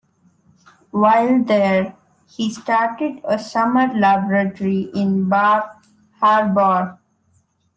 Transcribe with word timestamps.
While 0.89 1.43
there 1.43 1.95
he 2.27 2.49
started 2.51 3.21
a 3.23 3.37
summer 3.37 3.93
laboratory 3.93 4.89
in 4.95 5.29
Bar 5.29 5.79
Harbor. 6.19 6.97